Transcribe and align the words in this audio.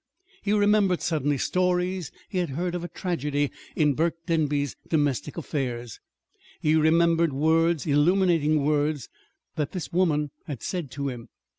He 0.41 0.51
remembered, 0.51 1.03
suddenly, 1.03 1.37
stories 1.37 2.11
he 2.27 2.39
had 2.39 2.49
heard 2.49 2.73
of 2.73 2.83
a 2.83 2.87
tragedy 2.87 3.51
in 3.75 3.93
Burke 3.93 4.15
Denby's 4.25 4.75
domestic 4.89 5.37
affairs. 5.37 5.99
He 6.59 6.75
remembered 6.75 7.33
words 7.33 7.85
illuminating 7.85 8.65
words 8.65 9.09
that 9.57 9.73
this 9.73 9.93
woman 9.93 10.31
had 10.47 10.63
said 10.63 10.89
to 10.89 11.07
him. 11.09 11.29